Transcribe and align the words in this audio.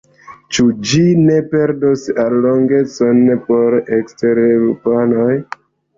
Ĉu 0.55 0.63
ĝi 0.91 1.01
ne 1.25 1.35
perdos 1.51 2.07
allogecon 2.23 3.21
por 3.45 3.77
ekstereŭropanoj? 3.99 5.33